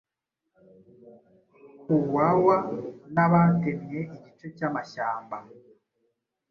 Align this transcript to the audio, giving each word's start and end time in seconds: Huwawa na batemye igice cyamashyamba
Huwawa 1.89 2.55
na 3.15 3.23
batemye 3.31 3.99
igice 4.15 4.45
cyamashyamba 4.57 5.37